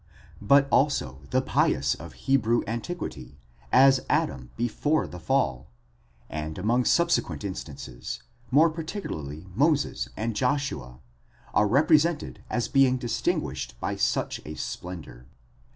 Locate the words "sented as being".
12.03-12.97